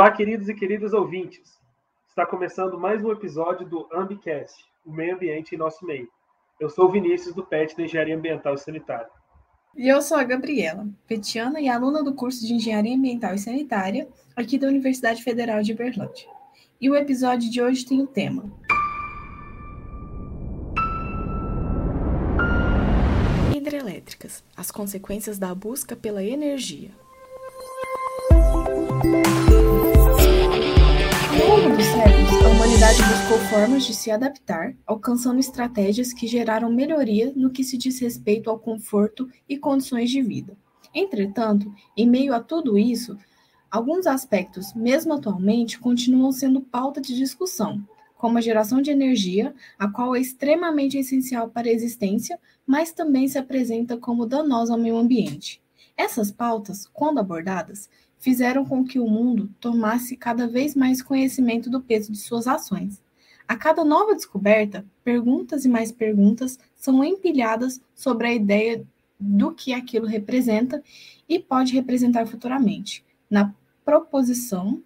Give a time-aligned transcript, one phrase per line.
[0.00, 1.60] Olá, queridos e queridas ouvintes.
[2.08, 6.08] Está começando mais um episódio do Ambicast, o meio ambiente em nosso meio.
[6.58, 9.10] Eu sou o Vinícius do PET da Engenharia Ambiental e Sanitária.
[9.76, 14.08] E eu sou a Gabriela, petiana e aluna do curso de Engenharia Ambiental e Sanitária
[14.34, 16.30] aqui da Universidade Federal de Berlândia.
[16.80, 18.50] E o episódio de hoje tem o tema
[23.54, 26.90] Hidrelétricas, as consequências da busca pela energia.
[31.80, 37.48] Dos séculos, a humanidade buscou formas de se adaptar, alcançando estratégias que geraram melhoria no
[37.48, 40.54] que se diz respeito ao conforto e condições de vida.
[40.94, 43.16] Entretanto, em meio a tudo isso,
[43.70, 47.82] alguns aspectos, mesmo atualmente, continuam sendo pauta de discussão,
[48.18, 53.26] como a geração de energia, a qual é extremamente essencial para a existência, mas também
[53.26, 55.62] se apresenta como danosa ao meio ambiente.
[55.96, 57.88] Essas pautas, quando abordadas,
[58.20, 63.02] fizeram com que o mundo tomasse cada vez mais conhecimento do peso de suas ações.
[63.48, 68.84] A cada nova descoberta, perguntas e mais perguntas são empilhadas sobre a ideia
[69.18, 70.82] do que aquilo representa
[71.28, 73.52] e pode representar futuramente, na
[73.84, 74.80] proposição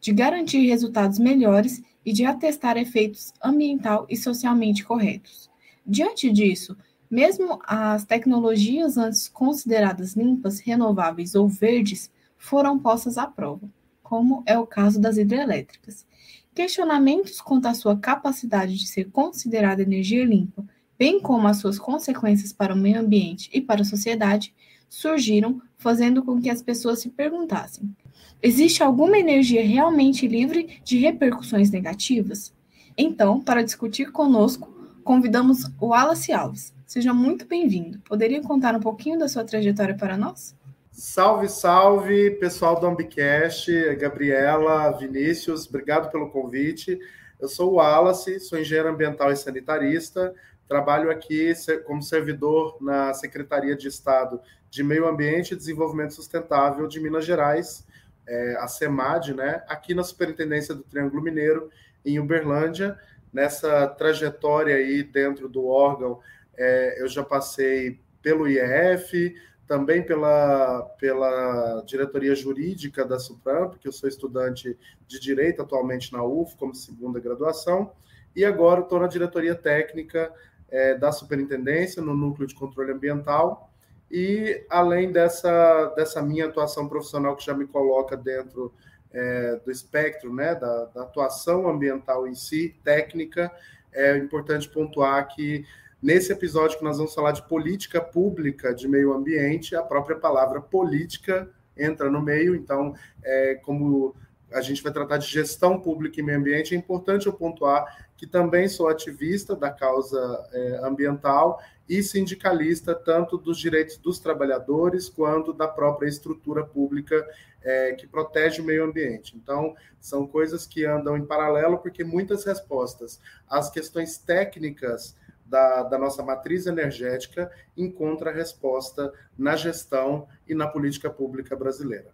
[0.00, 5.50] de garantir resultados melhores e de atestar efeitos ambiental e socialmente corretos.
[5.86, 6.76] Diante disso,
[7.10, 13.68] mesmo as tecnologias antes consideradas limpas, renováveis ou verdes foram postas à prova,
[14.02, 16.06] como é o caso das hidrelétricas.
[16.54, 20.64] Questionamentos quanto à sua capacidade de ser considerada energia limpa,
[20.98, 24.54] bem como as suas consequências para o meio ambiente e para a sociedade,
[24.88, 27.94] surgiram, fazendo com que as pessoas se perguntassem:
[28.42, 32.52] existe alguma energia realmente livre de repercussões negativas?
[32.96, 36.74] Então, para discutir conosco, convidamos o Wallace Alves.
[36.84, 38.00] Seja muito bem-vindo.
[38.00, 40.57] Poderia contar um pouquinho da sua trajetória para nós?
[41.00, 46.98] Salve, salve, pessoal do Ambicast, Gabriela, Vinícius, obrigado pelo convite.
[47.38, 50.34] Eu sou o Wallace, sou engenheiro ambiental e sanitarista,
[50.66, 51.52] trabalho aqui
[51.86, 57.86] como servidor na Secretaria de Estado de Meio Ambiente e Desenvolvimento Sustentável de Minas Gerais,
[58.26, 61.70] é, a SEMAD, né, aqui na Superintendência do Triângulo Mineiro,
[62.04, 62.98] em Uberlândia.
[63.32, 66.18] Nessa trajetória aí dentro do órgão,
[66.56, 69.36] é, eu já passei pelo IEF,
[69.68, 76.24] também pela, pela diretoria jurídica da Supramp, que eu sou estudante de Direito atualmente na
[76.24, 77.92] UF, como segunda graduação,
[78.34, 80.32] e agora estou na diretoria técnica
[80.70, 83.70] é, da Superintendência, no Núcleo de Controle Ambiental,
[84.10, 88.72] e além dessa, dessa minha atuação profissional que já me coloca dentro
[89.12, 93.52] é, do espectro né, da, da atuação ambiental em si, técnica,
[93.92, 95.66] é importante pontuar que
[96.00, 100.60] Nesse episódio que nós vamos falar de política pública de meio ambiente, a própria palavra
[100.60, 104.14] política entra no meio, então, é, como
[104.52, 108.26] a gente vai tratar de gestão pública e meio ambiente, é importante eu pontuar que
[108.26, 115.52] também sou ativista da causa é, ambiental e sindicalista, tanto dos direitos dos trabalhadores quanto
[115.52, 117.26] da própria estrutura pública
[117.62, 119.36] é, que protege o meio ambiente.
[119.36, 125.16] Então, são coisas que andam em paralelo, porque muitas respostas às questões técnicas
[125.48, 132.10] da, da nossa matriz energética encontra resposta na gestão e na política pública brasileira.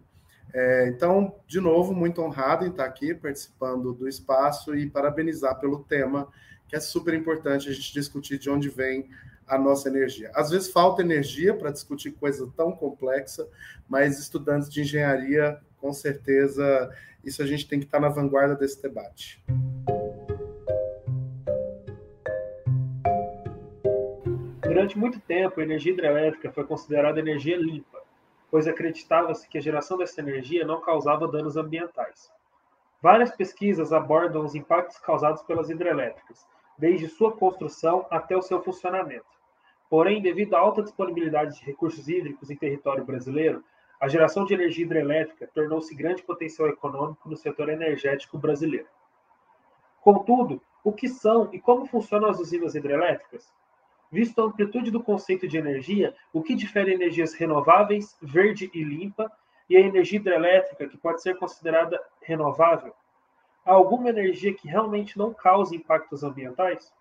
[0.53, 5.83] É, então, de novo, muito honrado em estar aqui participando do espaço e parabenizar pelo
[5.83, 6.29] tema,
[6.69, 9.11] que é super importante a gente discutir de onde vem
[9.47, 10.31] a nossa energia.
[10.33, 13.47] Às vezes falta energia para discutir coisa tão complexa,
[13.89, 16.91] mas estudantes de engenharia, com certeza,
[17.25, 19.43] isso a gente tem que estar na vanguarda desse debate.
[24.75, 28.03] Durante muito tempo, a energia hidrelétrica foi considerada energia limpa,
[28.51, 32.29] pois acreditava-se que a geração dessa energia não causava danos ambientais.
[33.01, 36.45] Várias pesquisas abordam os impactos causados pelas hidrelétricas,
[36.77, 39.25] desde sua construção até o seu funcionamento.
[39.89, 43.63] Porém, devido à alta disponibilidade de recursos hídricos em território brasileiro,
[44.01, 48.89] a geração de energia hidrelétrica tornou-se grande potencial econômico no setor energético brasileiro.
[50.01, 53.55] Contudo, o que são e como funcionam as usinas hidrelétricas?
[54.11, 59.31] Visto a amplitude do conceito de energia, o que difere energias renováveis, verde e limpa,
[59.69, 62.95] e a energia hidrelétrica, que pode ser considerada renovável?
[63.65, 66.93] Há alguma energia que realmente não cause impactos ambientais?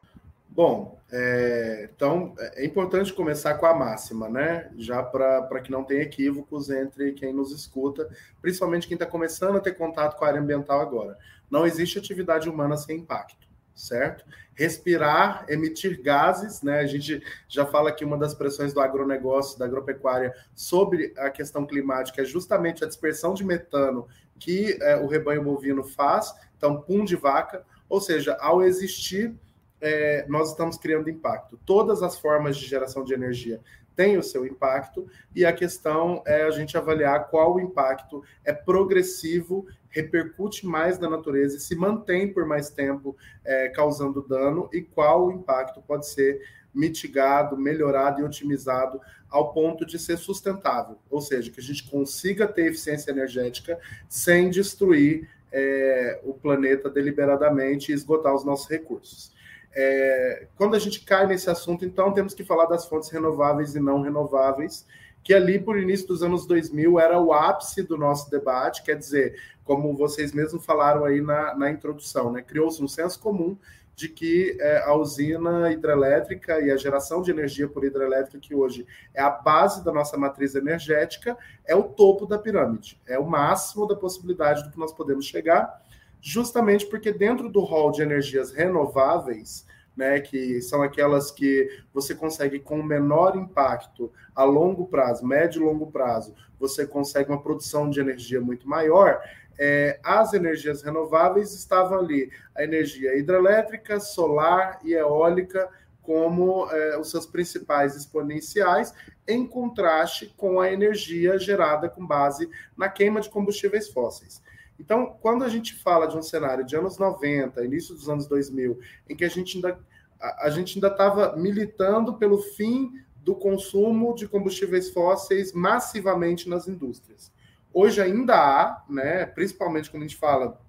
[0.55, 4.71] Bom, é, então é importante começar com a máxima, né?
[4.77, 8.07] Já para que não tenha equívocos entre quem nos escuta,
[8.39, 11.17] principalmente quem está começando a ter contato com a área ambiental agora.
[11.49, 13.42] Não existe atividade humana sem impacto.
[13.75, 14.25] Certo?
[14.55, 16.79] Respirar, emitir gases, né?
[16.79, 21.65] A gente já fala que uma das pressões do agronegócio, da agropecuária, sobre a questão
[21.65, 24.07] climática é justamente a dispersão de metano
[24.39, 29.33] que é, o rebanho bovino faz, então, pum de vaca, ou seja, ao existir,
[29.79, 31.59] é, nós estamos criando impacto.
[31.65, 33.61] Todas as formas de geração de energia
[33.95, 38.53] tem o seu impacto, e a questão é a gente avaliar qual o impacto é
[38.53, 44.81] progressivo, repercute mais na natureza e se mantém por mais tempo é, causando dano, e
[44.81, 46.41] qual o impacto pode ser
[46.73, 48.99] mitigado, melhorado e otimizado
[49.29, 53.79] ao ponto de ser sustentável, ou seja, que a gente consiga ter eficiência energética
[54.09, 59.31] sem destruir é, o planeta deliberadamente e esgotar os nossos recursos.
[59.75, 63.79] É, quando a gente cai nesse assunto, então temos que falar das fontes renováveis e
[63.79, 64.85] não renováveis,
[65.23, 69.35] que ali por início dos anos 2000 era o ápice do nosso debate, quer dizer,
[69.63, 72.41] como vocês mesmos falaram aí na, na introdução, né?
[72.41, 73.57] criou-se um senso comum
[73.95, 78.85] de que é, a usina hidrelétrica e a geração de energia por hidrelétrica, que hoje
[79.13, 83.87] é a base da nossa matriz energética, é o topo da pirâmide, é o máximo
[83.87, 85.81] da possibilidade do que nós podemos chegar,
[86.25, 92.59] justamente porque dentro do rol de energias renováveis, né, que são aquelas que você consegue
[92.59, 97.99] com menor impacto a longo prazo, médio e longo prazo, você consegue uma produção de
[97.99, 99.21] energia muito maior.
[99.59, 105.69] É, as energias renováveis estavam ali, a energia hidrelétrica, solar e eólica
[106.01, 108.93] como é, os seus principais exponenciais,
[109.27, 114.41] em contraste com a energia gerada com base na queima de combustíveis fósseis.
[114.83, 118.77] Então, quando a gente fala de um cenário de anos 90, início dos anos 2000,
[119.07, 119.79] em que a gente ainda
[120.19, 122.91] a, gente ainda estava militando pelo fim
[123.23, 127.31] do consumo de combustíveis fósseis massivamente nas indústrias.
[127.73, 130.59] Hoje ainda há, né, principalmente quando a gente fala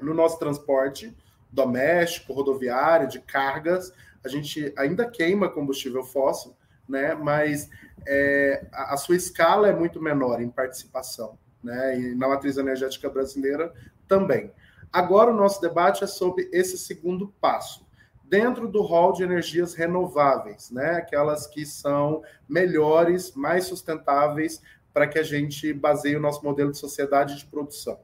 [0.00, 1.14] no nosso transporte
[1.50, 3.92] doméstico, rodoviário, de cargas,
[4.24, 6.56] a gente ainda queima combustível fóssil,
[6.88, 7.68] né, mas
[8.06, 11.98] é, a, a sua escala é muito menor em participação né?
[11.98, 13.72] E na matriz energética brasileira
[14.08, 14.52] também.
[14.92, 17.88] Agora o nosso debate é sobre esse segundo passo.
[18.24, 20.92] Dentro do rol de energias renováveis, né?
[20.96, 24.62] Aquelas que são melhores, mais sustentáveis
[24.92, 28.00] para que a gente baseie o nosso modelo de sociedade de produção.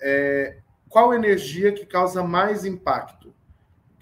[0.00, 0.58] É,
[0.88, 3.34] qual energia que causa mais impacto?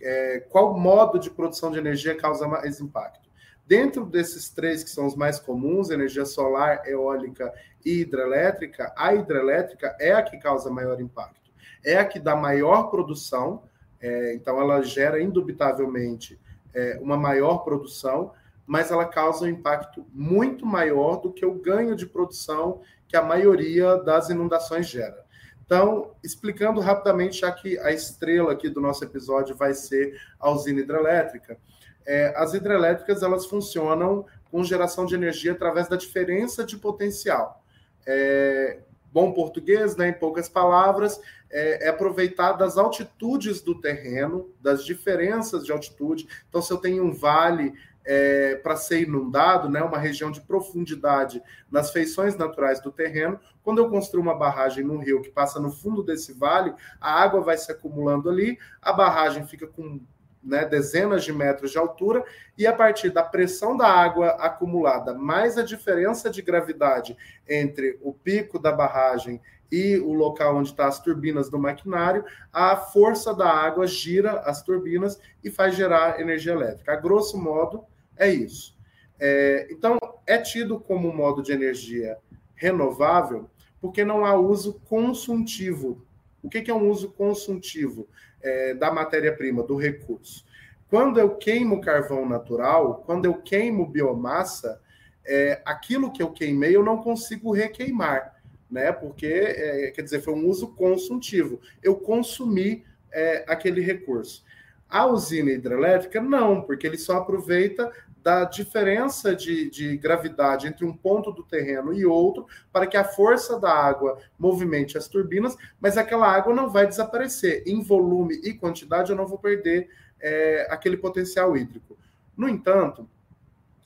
[0.00, 3.25] É, qual modo de produção de energia causa mais impacto?
[3.67, 7.52] Dentro desses três que são os mais comuns, energia solar, eólica
[7.85, 11.51] e hidrelétrica, a hidrelétrica é a que causa maior impacto,
[11.85, 13.65] é a que dá maior produção,
[14.01, 16.41] é, então ela gera indubitavelmente
[16.75, 18.33] é, uma maior produção,
[18.67, 23.23] mas ela causa um impacto muito maior do que o ganho de produção que a
[23.23, 25.25] maioria das inundações gera.
[25.65, 30.81] Então, explicando rapidamente, já que a estrela aqui do nosso episódio vai ser a usina
[30.81, 31.59] hidrelétrica,
[32.07, 37.64] é, as hidrelétricas elas funcionam com geração de energia através da diferença de potencial.
[38.06, 38.81] É,
[39.12, 41.21] bom português, né, em poucas palavras,
[41.51, 46.27] é, é aproveitar das altitudes do terreno, das diferenças de altitude.
[46.49, 47.73] Então, se eu tenho um vale
[48.05, 51.41] é, para ser inundado, né, uma região de profundidade
[51.71, 55.71] nas feições naturais do terreno, quando eu construo uma barragem no rio que passa no
[55.71, 60.01] fundo desse vale, a água vai se acumulando ali, a barragem fica com
[60.44, 62.25] né, dezenas de metros de altura,
[62.56, 67.17] e a partir da pressão da água acumulada, mais a diferença de gravidade
[67.49, 69.41] entre o pico da barragem
[69.72, 74.41] e o local onde estão tá as turbinas do maquinário, a força da água gira
[74.41, 76.93] as turbinas e faz gerar energia elétrica.
[76.93, 77.84] A grosso modo,
[78.17, 78.77] é isso.
[79.19, 82.19] É, então, é tido como um modo de energia
[82.55, 86.06] renovável porque não há uso consultivo.
[86.43, 88.08] O que, que é um uso consultivo?
[88.44, 90.44] É, da matéria-prima, do recurso.
[90.89, 94.81] Quando eu queimo carvão natural, quando eu queimo biomassa,
[95.27, 98.36] é, aquilo que eu queimei eu não consigo requeimar,
[98.70, 98.93] né?
[98.93, 101.60] Porque, é, quer dizer, foi um uso consultivo.
[101.82, 104.44] Eu consumi é, aquele recurso.
[104.89, 107.91] A usina hidrelétrica, não, porque ele só aproveita
[108.25, 113.05] da diferença de, de, gravidade entre um ponto do terreno e outro, para que a
[113.05, 117.63] força da água movimente as turbinas, mas aquela água não vai desaparecer.
[117.67, 121.99] Em volume e quantidade, eu não vou perder é, aquele potencial hídrico.
[122.35, 123.07] No entanto,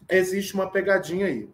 [0.09, 1.51] existe uma pegadinha aí.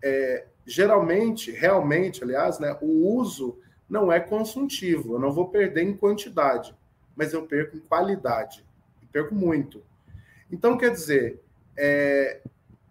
[0.00, 3.58] É, geralmente, realmente, aliás, né, o uso
[3.90, 5.14] não é consultivo.
[5.14, 6.72] Eu não vou perder em quantidade,
[7.16, 8.64] mas eu perco em qualidade.
[9.02, 9.82] E perco muito.
[10.52, 11.40] Então, quer dizer,
[11.76, 12.40] é,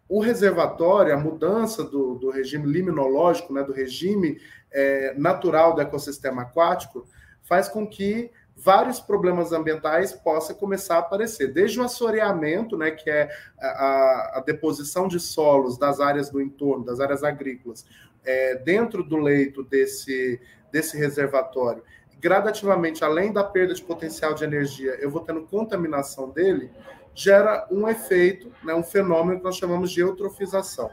[0.07, 4.39] o reservatório, a mudança do, do regime liminológico, né, do regime
[4.71, 7.07] é, natural do ecossistema aquático,
[7.43, 13.09] faz com que vários problemas ambientais possam começar a aparecer, desde o assoreamento, né, que
[13.09, 17.85] é a, a deposição de solos das áreas do entorno, das áreas agrícolas,
[18.23, 20.39] é, dentro do leito desse,
[20.71, 21.83] desse reservatório,
[22.19, 26.69] gradativamente, além da perda de potencial de energia, eu vou tendo contaminação dele,
[27.13, 30.89] gera um efeito, né, um fenômeno que nós chamamos de eutrofização.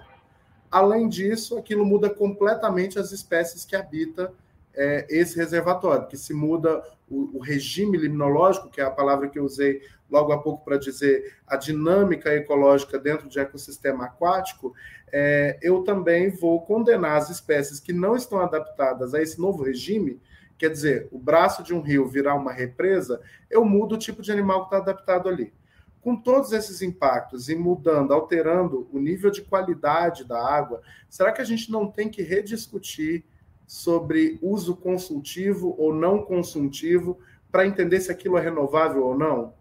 [0.71, 4.31] Além disso, aquilo muda completamente as espécies que habitam
[4.75, 9.39] é, esse reservatório, que se muda o, o, regime limnológico, que é a palavra que
[9.39, 14.75] eu usei logo há pouco para dizer a dinâmica ecológica dentro de ecossistema aquático,
[15.11, 20.21] é, eu também vou condenar as espécies que não estão adaptadas a esse novo regime,
[20.57, 23.21] quer dizer, o braço de um rio virar uma represa,
[23.51, 25.53] eu mudo o tipo de animal que está adaptado ali.
[26.09, 31.43] Com todos esses impactos e mudando, alterando o nível de qualidade da água, será que
[31.43, 33.27] a gente não tem que rediscutir
[33.67, 37.19] sobre uso consultivo ou não consultivo
[37.53, 39.53] para entender se aquilo é renovável ou não?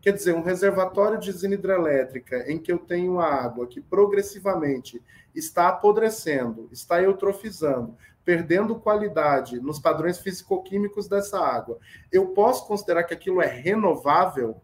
[0.00, 5.00] Quer dizer, um reservatório de usina hidrelétrica em que eu tenho água que progressivamente
[5.32, 11.78] está apodrecendo, está eutrofizando, perdendo qualidade nos padrões físico-químicos dessa água,
[12.10, 14.60] eu posso considerar que aquilo é renovável?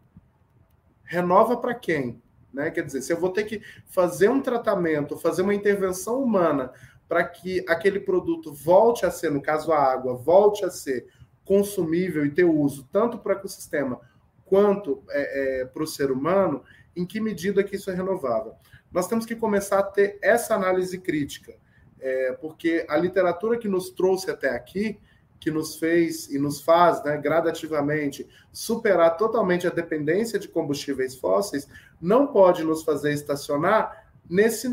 [1.08, 2.22] Renova para quem?
[2.52, 2.70] Né?
[2.70, 6.70] Quer dizer, se eu vou ter que fazer um tratamento, fazer uma intervenção humana
[7.08, 11.06] para que aquele produto volte a ser, no caso a água, volte a ser
[11.44, 13.98] consumível e ter uso tanto para o ecossistema
[14.44, 16.62] quanto é, é, para o ser humano,
[16.94, 18.54] em que medida que isso é renovável?
[18.92, 21.54] Nós temos que começar a ter essa análise crítica,
[22.00, 24.98] é, porque a literatura que nos trouxe até aqui,
[25.40, 31.68] que nos fez e nos faz né, gradativamente superar totalmente a dependência de combustíveis fósseis,
[32.00, 34.68] não pode nos fazer estacionar nesse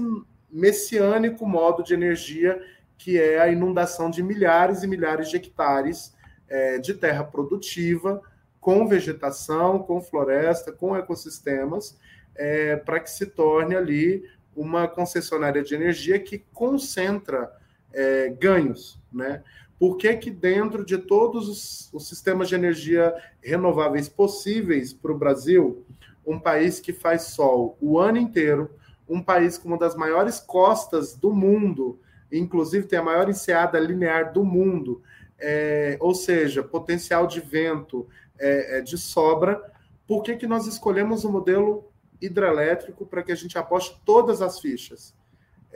[0.50, 2.60] messiânico modo de energia
[2.98, 6.14] que é a inundação de milhares e milhares de hectares
[6.48, 8.22] é, de terra produtiva,
[8.60, 11.98] com vegetação, com floresta, com ecossistemas,
[12.36, 14.24] é, para que se torne ali
[14.56, 17.52] uma concessionária de energia que concentra
[17.94, 19.44] é, ganhos, né?
[19.78, 25.18] Por que, que dentro de todos os, os sistemas de energia renováveis possíveis para o
[25.18, 25.86] Brasil,
[26.26, 28.70] um país que faz sol o ano inteiro,
[29.08, 32.00] um país com uma das maiores costas do mundo,
[32.32, 35.02] inclusive tem a maior enseada linear do mundo,
[35.38, 38.08] é, ou seja, potencial de vento
[38.40, 39.62] é, é, de sobra,
[40.08, 41.92] por que, que nós escolhemos o modelo
[42.22, 45.14] hidrelétrico para que a gente aposte todas as fichas?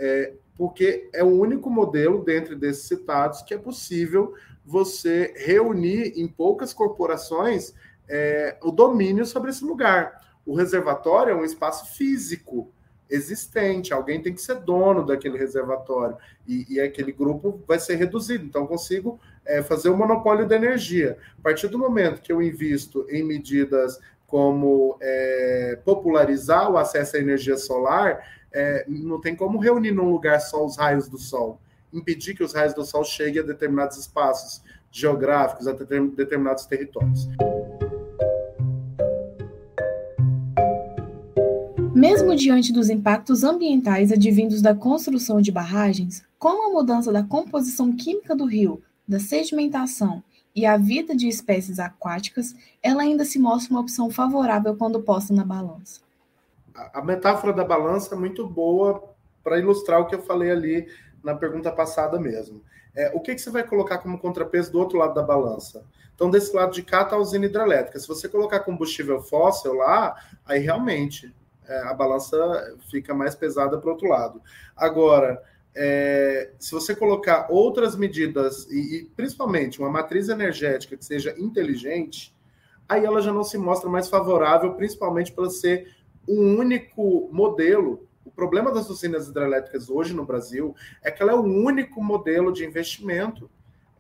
[0.02, 4.34] É, porque é o único modelo, dentre desses citados, que é possível
[4.66, 7.74] você reunir em poucas corporações
[8.08, 10.20] é, o domínio sobre esse lugar.
[10.46, 12.72] O reservatório é um espaço físico,
[13.10, 16.16] existente, alguém tem que ser dono daquele reservatório,
[16.48, 18.46] e, e aquele grupo vai ser reduzido.
[18.46, 21.18] Então, consigo é, fazer o monopólio da energia.
[21.38, 27.20] A partir do momento que eu invisto em medidas como é, popularizar o acesso à
[27.20, 31.60] energia solar, é, não tem como reunir num lugar só os raios do sol,
[31.94, 37.28] impedir que os raios do sol cheguem a determinados espaços geográficos, a determinados territórios.
[41.94, 47.92] Mesmo diante dos impactos ambientais advindos da construção de barragens, como a mudança da composição
[47.92, 50.24] química do rio, da sedimentação
[50.56, 55.34] e a vida de espécies aquáticas, ela ainda se mostra uma opção favorável quando posta
[55.34, 56.00] na balança.
[56.94, 59.04] A metáfora da balança é muito boa
[59.44, 60.88] para ilustrar o que eu falei ali
[61.24, 62.62] na pergunta passada mesmo.
[62.96, 65.86] É, o que, que você vai colocar como contrapeso do outro lado da balança?
[66.16, 68.00] Então, desse lado de cá está a usina hidrelétrica.
[68.00, 71.34] Se você colocar combustível fóssil lá, aí realmente
[71.66, 72.38] é, a balança
[72.90, 74.42] fica mais pesada para o outro lado.
[74.76, 75.42] Agora,
[75.74, 82.36] é, se você colocar outras medidas, e, e, principalmente uma matriz energética que seja inteligente,
[82.88, 85.96] aí ela já não se mostra mais favorável, principalmente para ser
[86.28, 88.08] um único modelo.
[88.26, 92.52] O problema das usinas hidrelétricas hoje no Brasil é que ela é o único modelo
[92.52, 93.50] de investimento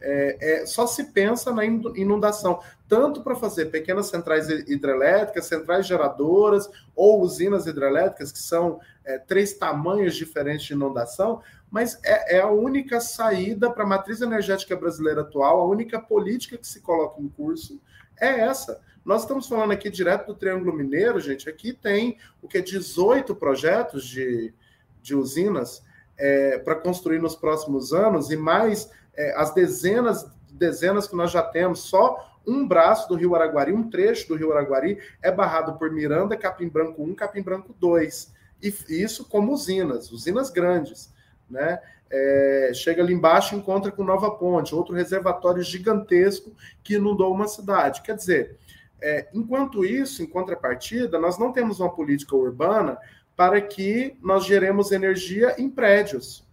[0.02, 6.70] é, é, só se pensa na inundação, tanto para fazer pequenas centrais hidrelétricas, centrais geradoras
[6.96, 12.50] ou usinas hidrelétricas, que são é, três tamanhos diferentes de inundação, mas é, é a
[12.50, 17.28] única saída para a matriz energética brasileira atual, a única política que se coloca em
[17.28, 17.80] curso
[18.20, 18.82] é essa.
[19.10, 21.50] Nós estamos falando aqui direto do Triângulo Mineiro, gente.
[21.50, 24.54] Aqui tem o que 18 projetos de,
[25.02, 25.84] de usinas
[26.16, 31.42] é, para construir nos próximos anos e mais é, as dezenas dezenas que nós já
[31.42, 35.90] temos, só um braço do Rio Araguari, um trecho do Rio Araguari é barrado por
[35.90, 38.32] Miranda, Capim Branco 1, Capim Branco 2.
[38.62, 41.12] E isso como usinas, usinas grandes.
[41.50, 41.80] Né?
[42.12, 46.52] é, chega ali embaixo e encontra com Nova Ponte, outro reservatório gigantesco
[46.84, 48.02] que inundou uma cidade.
[48.02, 48.58] Quer dizer,
[49.02, 52.98] é, enquanto isso, em contrapartida, nós não temos uma política urbana
[53.36, 56.48] para que nós geremos energia em prédios.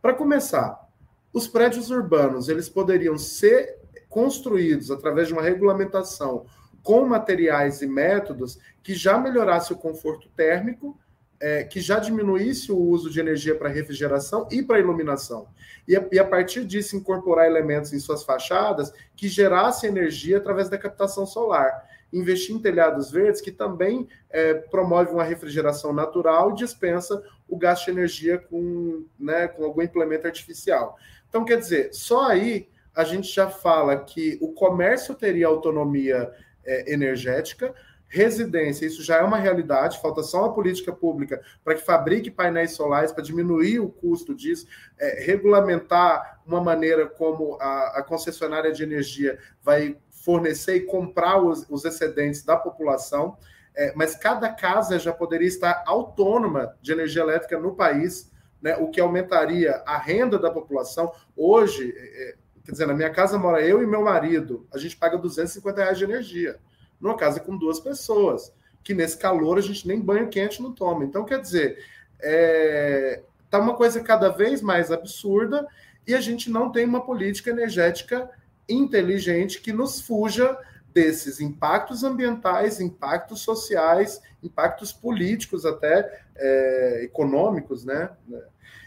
[0.00, 0.88] Para começar,
[1.32, 3.78] os prédios urbanos eles poderiam ser
[4.08, 6.46] construídos através de uma regulamentação
[6.82, 10.98] com materiais e métodos que já melhorasse o conforto térmico
[11.40, 15.46] é, que já diminuísse o uso de energia para refrigeração e para iluminação.
[15.86, 20.68] E a, e a, partir disso, incorporar elementos em suas fachadas que gerassem energia através
[20.68, 21.87] da captação solar.
[22.12, 27.86] Investir em telhados verdes, que também é, promove uma refrigeração natural e dispensa o gasto
[27.86, 30.96] de energia com, né, com algum implemento artificial.
[31.28, 36.32] Então, quer dizer, só aí a gente já fala que o comércio teria autonomia
[36.64, 37.74] é, energética,
[38.08, 42.72] residência, isso já é uma realidade, falta só uma política pública para que fabrique painéis
[42.72, 44.66] solares, para diminuir o custo disso,
[44.98, 49.96] é, regulamentar uma maneira como a, a, concessionária de energia vai
[50.28, 53.38] fornecer e comprar os, os excedentes da população,
[53.74, 58.30] é, mas cada casa já poderia estar autônoma de energia elétrica no país,
[58.60, 61.10] né, o que aumentaria a renda da população.
[61.34, 64.98] Hoje, é, é quer dizer, na minha casa mora eu e meu marido, a gente
[64.98, 66.58] paga 250 reais de energia
[67.00, 68.52] numa casa com duas pessoas,
[68.84, 71.04] que nesse calor a gente nem banho quente não toma.
[71.04, 71.82] Então, quer dizer,
[72.20, 75.66] é, tá uma coisa cada vez mais absurda
[76.06, 78.30] e a gente não tem uma política energética
[78.68, 80.56] inteligente que nos fuja
[80.92, 88.10] desses impactos ambientais, impactos sociais, impactos políticos até é, econômicos, né?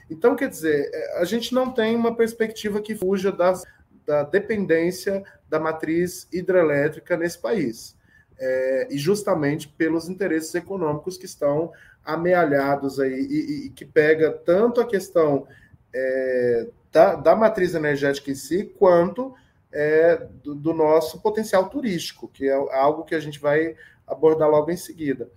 [0.10, 3.64] Então, quer dizer, é, a gente não tem uma perspectiva que fuja das,
[4.06, 7.96] da dependência da matriz hidrelétrica nesse país
[8.42, 11.72] é, e justamente pelos interesses econômicos que estão
[12.04, 15.48] amealhados aí e, e que pega tanto a questão
[15.94, 19.34] é, da, da, matriz energética em si, quanto
[19.74, 23.76] é, do, do, nosso potencial turístico, que é algo que a gente vai
[24.06, 25.30] abordar logo em seguida.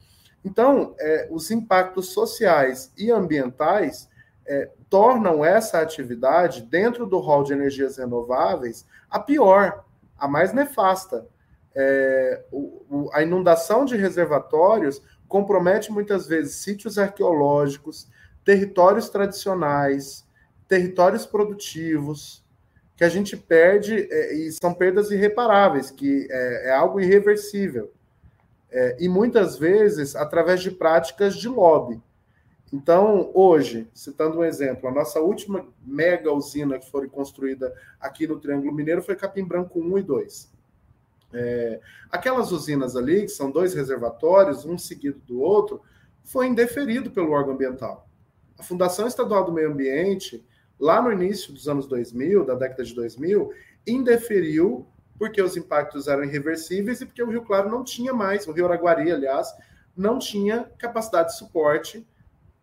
[0.45, 4.09] Então, é, os impactos sociais e ambientais
[4.47, 9.85] é, tornam essa atividade, dentro do rol de energias renováveis, a pior,
[10.19, 11.27] a mais nefasta
[11.75, 18.09] é, o, a inundação de reservatórios compromete muitas vezes sítios arqueológicos,
[18.45, 20.25] territórios tradicionais,
[20.69, 22.44] territórios produtivos,
[22.97, 27.93] que a gente perde é, e são perdas irreparáveis, que é, é algo irreversível.
[28.71, 32.03] É, e muitas vezes através de práticas de lobby.
[32.73, 38.41] Então, hoje, citando um exemplo, a nossa última mega usina que foi construída aqui no
[38.41, 40.53] Triângulo Mineiro foi Capim Branco 1 e 2.
[41.35, 41.81] É,
[42.11, 45.83] aquelas usinas ali, que são dois reservatórios, um seguido do outro,
[46.25, 48.09] foi indeferido pelo órgão ambiental.
[48.59, 50.45] A Fundação Estadual do Meio Ambiente,
[50.79, 53.51] lá no início dos anos 2000, da década de 2000,
[53.87, 54.87] indeferiu
[55.19, 58.67] porque os impactos eram irreversíveis e porque o Rio Claro não tinha mais, o Rio
[58.67, 59.49] Araguari, aliás,
[59.97, 62.07] não tinha capacidade de suporte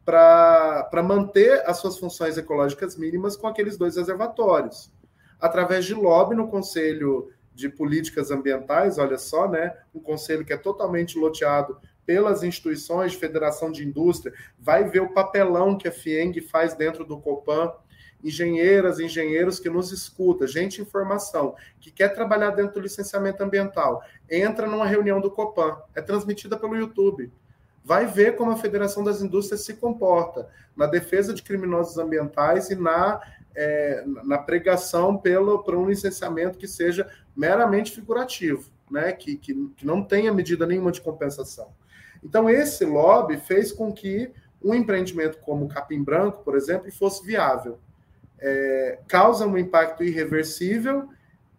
[0.04, 4.92] para manter as suas funções ecológicas mínimas com aqueles dois reservatórios.
[5.40, 9.76] Através de lobby no Conselho de políticas ambientais, olha só, né?
[9.94, 15.78] Um conselho que é totalmente loteado pelas instituições, Federação de Indústria, vai ver o papelão
[15.78, 17.72] que a FIENG faz dentro do Copan,
[18.24, 24.02] engenheiras, engenheiros que nos escuta, gente em formação, que quer trabalhar dentro do licenciamento ambiental,
[24.30, 27.32] entra numa reunião do Copan, é transmitida pelo YouTube.
[27.84, 32.76] Vai ver como a Federação das Indústrias se comporta na defesa de criminosos ambientais e
[32.76, 33.20] na
[33.56, 39.12] é, na pregação pelo, por um licenciamento que seja meramente figurativo, né?
[39.12, 41.70] que, que, que não tenha medida nenhuma de compensação.
[42.24, 44.32] Então, esse lobby fez com que
[44.64, 47.80] um empreendimento como o Capim Branco, por exemplo, fosse viável.
[48.42, 51.08] É, causa um impacto irreversível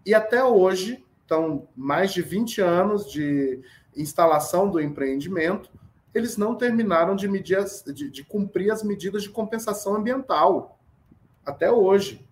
[0.05, 3.61] e até hoje, então, mais de 20 anos de
[3.97, 5.71] instalação do empreendimento,
[6.15, 7.65] eles não terminaram de, medir,
[7.95, 10.79] de, de cumprir as medidas de compensação ambiental
[11.45, 12.27] até hoje,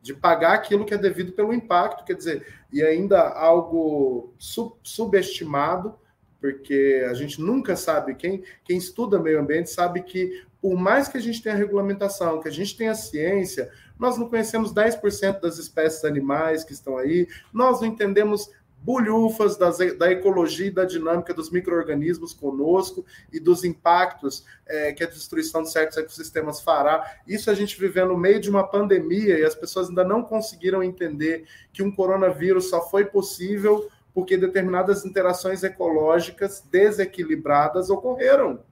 [0.00, 5.94] de pagar aquilo que é devido pelo impacto, quer dizer, e ainda algo sub, subestimado,
[6.40, 11.18] porque a gente nunca sabe, quem, quem estuda meio ambiente sabe que, por mais que
[11.18, 16.06] a gente tenha regulamentação, que a gente tenha ciência, nós não conhecemos 10% das espécies
[16.06, 21.50] animais que estão aí, nós não entendemos bulhufas das, da ecologia e da dinâmica dos
[21.50, 27.18] micro-organismos conosco e dos impactos é, que a destruição de certos ecossistemas fará.
[27.28, 30.82] Isso a gente vivendo no meio de uma pandemia e as pessoas ainda não conseguiram
[30.82, 38.64] entender que um coronavírus só foi possível porque determinadas interações ecológicas desequilibradas ocorreram.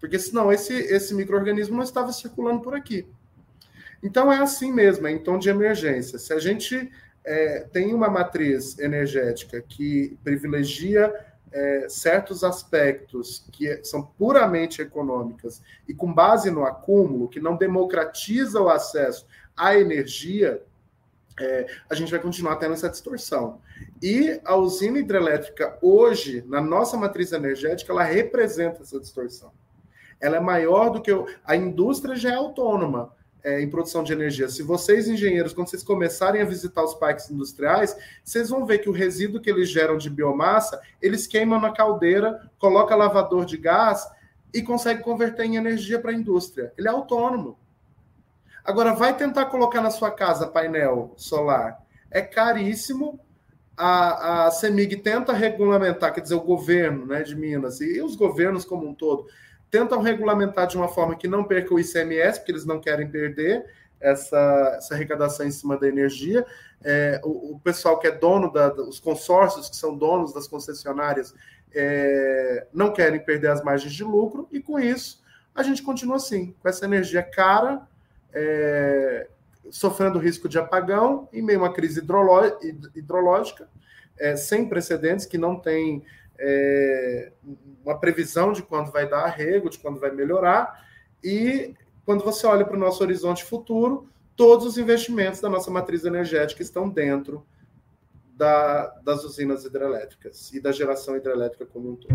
[0.00, 3.06] Porque senão esse, esse microorganismo não estava circulando por aqui.
[4.02, 6.18] Então é assim mesmo, é em tom de emergência.
[6.18, 6.90] Se a gente
[7.24, 11.12] é, tem uma matriz energética que privilegia
[11.52, 18.60] é, certos aspectos que são puramente econômicas e com base no acúmulo, que não democratiza
[18.60, 20.62] o acesso à energia,
[21.38, 23.60] é, a gente vai continuar tendo essa distorção.
[24.02, 29.52] E a usina hidrelétrica, hoje, na nossa matriz energética, ela representa essa distorção.
[30.20, 31.10] Ela é maior do que.
[31.44, 33.12] A indústria já é autônoma
[33.46, 34.48] é, em produção de energia.
[34.48, 38.88] Se vocês, engenheiros, quando vocês começarem a visitar os parques industriais, vocês vão ver que
[38.88, 44.04] o resíduo que eles geram de biomassa, eles queimam na caldeira, coloca lavador de gás
[44.52, 46.72] e consegue converter em energia para a indústria.
[46.76, 47.56] Ele é autônomo.
[48.64, 51.80] Agora, vai tentar colocar na sua casa painel solar.
[52.10, 53.20] É caríssimo.
[53.76, 58.16] A, a CEMIG tenta regulamentar, quer dizer, o governo né, de Minas e, e os
[58.16, 59.28] governos como um todo
[59.70, 63.64] tentam regulamentar de uma forma que não perca o ICMS, porque eles não querem perder
[64.00, 66.46] essa, essa arrecadação em cima da energia.
[66.82, 71.34] É, o, o, pessoal que é dono, da, os consórcios que são donos das concessionárias,
[71.74, 75.24] é, não querem perder as margens de lucro, e com isso
[75.54, 77.86] a gente continua assim, com essa energia cara,
[78.32, 79.26] é,
[79.70, 82.00] sofrendo risco de apagão, em meio a uma crise
[82.94, 83.68] hidrológica,
[84.18, 86.04] é, sem precedentes, que não tem
[86.38, 87.32] é,
[87.84, 90.84] uma previsão de quando vai dar arrego, de quando vai melhorar,
[91.22, 96.04] e quando você olha para o nosso horizonte futuro, todos os investimentos da nossa matriz
[96.04, 97.44] energética estão dentro
[98.36, 102.14] da, das usinas hidrelétricas e da geração hidrelétrica como um todo.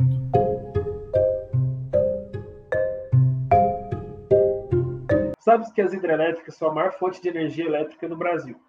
[5.40, 8.62] Sabe que as hidrelétricas são a maior fonte de energia elétrica no Brasil,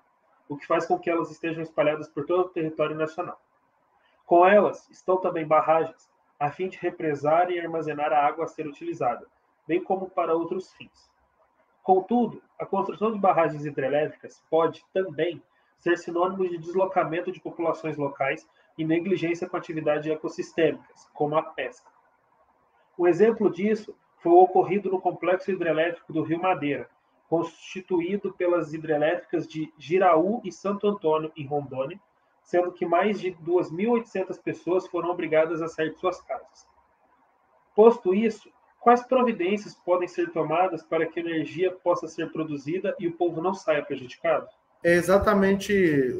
[0.48, 3.38] o que faz com que elas estejam espalhadas por todo o território nacional.
[4.32, 8.66] Com elas estão também barragens, a fim de represar e armazenar a água a ser
[8.66, 9.26] utilizada,
[9.68, 11.12] bem como para outros fins.
[11.82, 15.42] Contudo, a construção de barragens hidrelétricas pode também
[15.76, 21.90] ser sinônimo de deslocamento de populações locais e negligência com atividades ecossistêmicas, como a pesca.
[22.98, 26.88] Um exemplo disso foi o ocorrido no complexo hidrelétrico do Rio Madeira,
[27.28, 32.00] constituído pelas hidrelétricas de Giraú e Santo Antônio, em Rondônia,
[32.42, 36.66] sendo que mais de 2.800 pessoas foram obrigadas a sair de suas casas.
[37.74, 38.50] Posto isso,
[38.80, 43.40] quais providências podem ser tomadas para que a energia possa ser produzida e o povo
[43.40, 44.48] não saia prejudicado?
[44.84, 45.72] É exatamente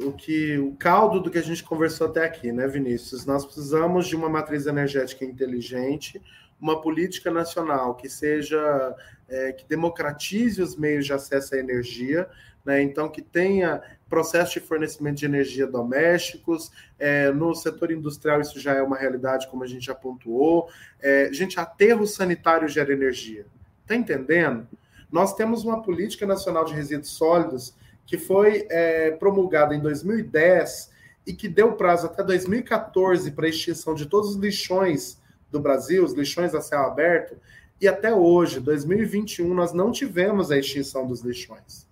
[0.03, 3.25] o que o caldo do que a gente conversou até aqui, né, Vinícius?
[3.25, 6.21] Nós precisamos de uma matriz energética inteligente,
[6.61, 8.95] uma política nacional que seja
[9.27, 12.29] é, que democratize os meios de acesso à energia,
[12.65, 12.81] né?
[12.81, 18.73] Então que tenha processo de fornecimento de energia domésticos, é, no setor industrial isso já
[18.73, 20.69] é uma realidade, como a gente já pontuou.
[21.01, 23.45] É, gente, aterro sanitário gera energia.
[23.81, 24.67] Está entendendo?
[25.11, 30.91] Nós temos uma política nacional de resíduos sólidos que foi é, promulgada em 2010
[31.25, 35.19] e que deu prazo até 2014 para a extinção de todos os lixões
[35.51, 37.35] do Brasil, os lixões a céu aberto,
[37.79, 41.87] e até hoje, 2021, nós não tivemos a extinção dos lixões.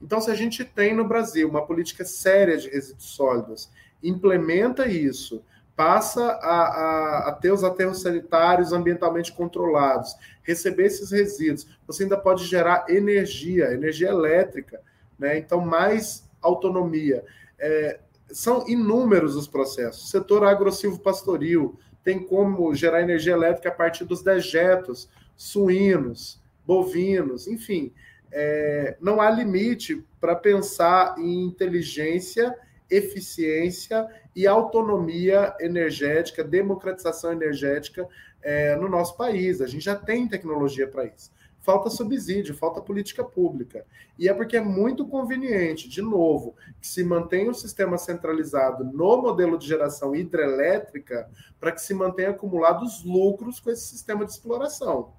[0.00, 3.70] Então, se a gente tem no Brasil uma política séria de resíduos sólidos,
[4.02, 5.44] implementa isso,
[5.76, 12.16] passa a, a, a, ter os aterros sanitários ambientalmente controlados, receber esses resíduos, você ainda
[12.16, 14.80] pode gerar energia, energia elétrica,
[15.18, 15.38] né?
[15.38, 17.24] Então, mais autonomia.
[17.58, 20.04] É, são inúmeros os processos.
[20.04, 27.92] O setor agro-silvo-pastoril tem como gerar energia elétrica a partir dos dejetos suínos, bovinos, enfim.
[28.32, 32.56] É, não há limite para pensar em inteligência,
[32.88, 38.06] eficiência e autonomia energética, democratização energética
[38.42, 39.60] é, no nosso país.
[39.60, 43.84] A gente já tem tecnologia para isso falta subsídio, falta política pública.
[44.18, 49.22] E é porque é muito conveniente, de novo, que se mantenha o sistema centralizado no
[49.22, 55.12] modelo de geração hidrelétrica para que se mantenha acumulados lucros com esse sistema de exploração.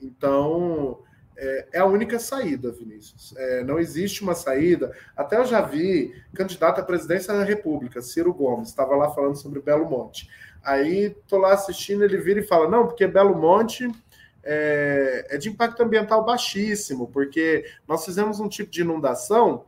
[0.00, 1.00] Então,
[1.36, 3.34] é, é a única saída, Vinícius.
[3.36, 4.96] É, não existe uma saída.
[5.16, 9.60] Até eu já vi candidato à presidência da República, Ciro Gomes, estava lá falando sobre
[9.60, 10.28] Belo Monte.
[10.62, 13.90] Aí estou lá assistindo, ele vira e fala: não, porque Belo Monte
[14.42, 19.64] é, é de impacto ambiental baixíssimo, porque nós fizemos um tipo de inundação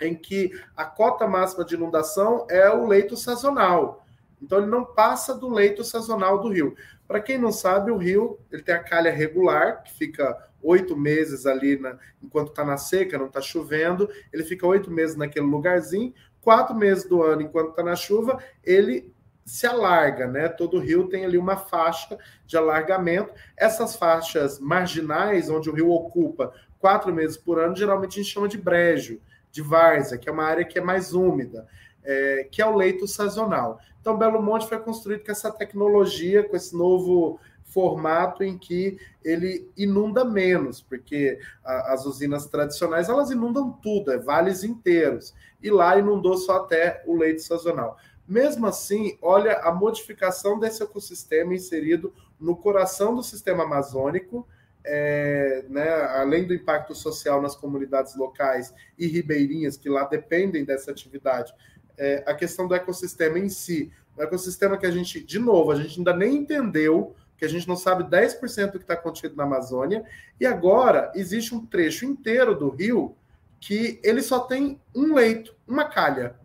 [0.00, 4.04] em que a cota máxima de inundação é o leito sazonal.
[4.42, 6.76] Então ele não passa do leito sazonal do rio.
[7.06, 11.46] Para quem não sabe, o rio ele tem a calha regular, que fica oito meses
[11.46, 16.12] ali na, enquanto está na seca, não está chovendo, ele fica oito meses naquele lugarzinho,
[16.40, 20.48] quatro meses do ano, enquanto está na chuva, ele se alarga, né?
[20.48, 23.32] Todo rio tem ali uma faixa de alargamento.
[23.56, 28.48] Essas faixas marginais, onde o rio ocupa quatro meses por ano, geralmente a gente chama
[28.48, 31.66] de brejo, de várzea, que é uma área que é mais úmida,
[32.02, 33.78] é, que é o leito sazonal.
[34.00, 37.38] Então, Belo Monte foi construído com essa tecnologia, com esse novo
[37.74, 44.16] formato em que ele inunda menos, porque a, as usinas tradicionais elas inundam tudo, é
[44.16, 47.98] vales inteiros, e lá inundou só até o leito sazonal.
[48.26, 54.46] Mesmo assim, olha a modificação desse ecossistema inserido no coração do sistema amazônico,
[54.86, 60.90] é, né, além do impacto social nas comunidades locais e ribeirinhas que lá dependem dessa
[60.90, 61.52] atividade,
[61.96, 65.76] é, a questão do ecossistema em si, o ecossistema que a gente, de novo, a
[65.76, 69.44] gente ainda nem entendeu, que a gente não sabe 10% do que está contido na
[69.44, 70.04] Amazônia,
[70.40, 73.16] e agora existe um trecho inteiro do rio
[73.60, 76.36] que ele só tem um leito, uma calha,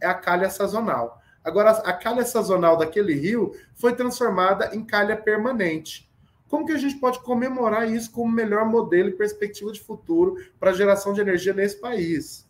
[0.00, 1.20] é a calha sazonal.
[1.42, 6.08] Agora, a calha sazonal daquele rio foi transformada em calha permanente.
[6.48, 10.70] Como que a gente pode comemorar isso como melhor modelo e perspectiva de futuro para
[10.70, 12.46] a geração de energia nesse país?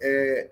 [0.00, 0.50] É,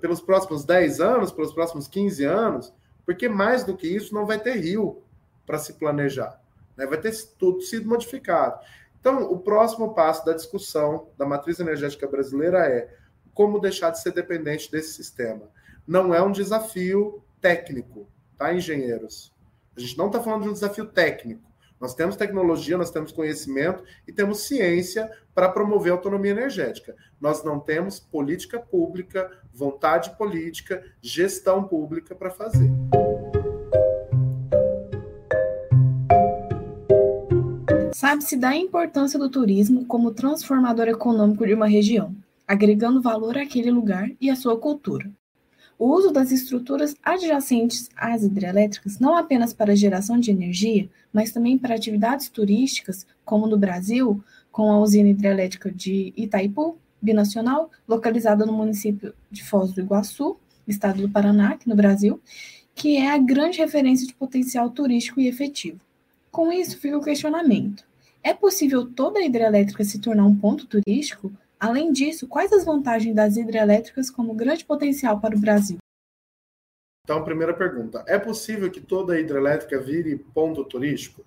[0.00, 2.72] pelos próximos 10 anos, pelos próximos 15 anos,
[3.04, 5.02] porque mais do que isso não vai ter rio
[5.46, 6.40] para se planejar.
[6.76, 6.86] Né?
[6.86, 8.60] Vai ter tudo sido modificado.
[8.98, 12.94] Então, o próximo passo da discussão da matriz energética brasileira é
[13.32, 15.48] como deixar de ser dependente desse sistema
[15.90, 19.34] não é um desafio técnico, tá, engenheiros?
[19.76, 21.42] A gente não está falando de um desafio técnico.
[21.80, 26.94] Nós temos tecnologia, nós temos conhecimento e temos ciência para promover autonomia energética.
[27.20, 32.70] Nós não temos política pública, vontade política, gestão pública para fazer.
[38.00, 42.16] Sabe-se da importância do turismo como transformador econômico de uma região,
[42.48, 45.10] agregando valor àquele lugar e à sua cultura.
[45.78, 51.58] O uso das estruturas adjacentes às hidrelétricas não apenas para geração de energia, mas também
[51.58, 58.54] para atividades turísticas, como no Brasil, com a usina hidrelétrica de Itaipu, binacional, localizada no
[58.54, 62.18] município de Foz do Iguaçu, estado do Paraná, aqui no Brasil,
[62.74, 65.78] que é a grande referência de potencial turístico e efetivo.
[66.30, 67.89] Com isso, fica o questionamento:
[68.22, 71.32] é possível toda a hidrelétrica se tornar um ponto turístico?
[71.58, 75.78] Além disso, quais as vantagens das hidrelétricas como grande potencial para o Brasil?
[77.04, 81.24] Então, primeira pergunta: é possível que toda a hidrelétrica vire ponto turístico?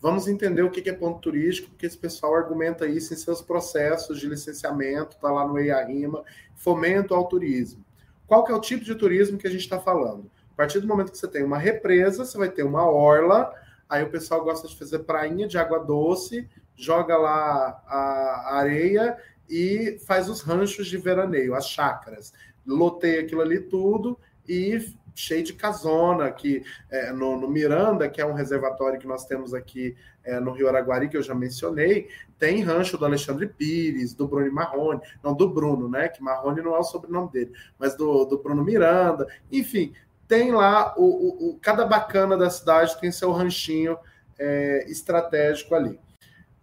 [0.00, 4.20] Vamos entender o que é ponto turístico, porque esse pessoal argumenta isso em seus processos
[4.20, 6.22] de licenciamento, está lá no EIA-RIMA,
[6.54, 7.84] fomento ao turismo.
[8.26, 10.30] Qual que é o tipo de turismo que a gente está falando?
[10.52, 13.52] A partir do momento que você tem uma represa, você vai ter uma orla,
[13.88, 19.16] aí o pessoal gosta de fazer prainha de água doce, joga lá a areia
[19.48, 22.32] e faz os ranchos de veraneio, as chácaras.
[22.66, 24.18] Loteia aquilo ali tudo
[24.48, 29.24] e cheio de casona, que é, no, no, Miranda, que é um reservatório que nós
[29.24, 34.12] temos aqui é, no Rio Araguari, que eu já mencionei, tem rancho do Alexandre Pires,
[34.12, 36.08] do Bruno Marrone, não, do Bruno, né?
[36.08, 39.94] Que Marrone não é o sobrenome dele, mas do, do Bruno Miranda, enfim,
[40.28, 43.98] tem lá o, o, o cada bacana da cidade tem seu ranchinho
[44.38, 45.98] é, estratégico ali.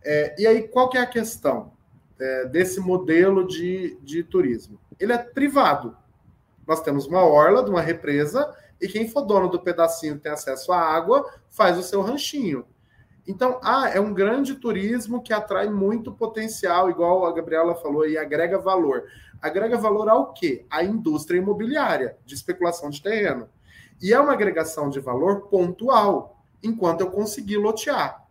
[0.03, 1.73] É, e aí, qual que é a questão?
[2.19, 4.79] é, desse modelo de, de turismo?
[4.99, 5.95] Ele é privado.
[6.65, 10.71] Nós temos uma orla de uma represa e quem for dono do pedacinho tem acesso
[10.71, 12.65] à água faz o seu ranchinho.
[13.27, 18.17] Então, ah, é um grande turismo que atrai muito potencial, igual a Gabriela falou, e
[18.17, 19.05] agrega valor.
[19.41, 20.65] Agrega valor ao quê?
[20.69, 23.49] À indústria imobiliária, de especulação de terreno.
[24.03, 28.27] E é uma agregação de valor pontual, enquanto eu conseguir lotear.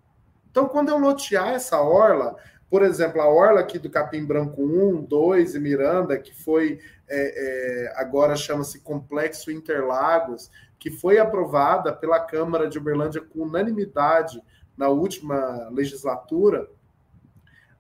[0.50, 2.36] Então, quando eu lotear essa orla,
[2.68, 7.86] por exemplo, a orla aqui do Capim Branco 1, 2 e Miranda, que foi é,
[7.86, 14.42] é, agora chama-se Complexo Interlagos, que foi aprovada pela Câmara de Uberlândia com unanimidade
[14.76, 16.68] na última legislatura,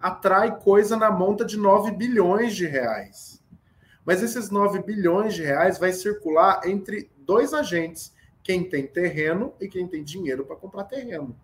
[0.00, 3.44] atrai coisa na monta de 9 bilhões de reais.
[4.02, 9.68] Mas esses 9 bilhões de reais vai circular entre dois agentes, quem tem terreno e
[9.68, 11.36] quem tem dinheiro para comprar terreno.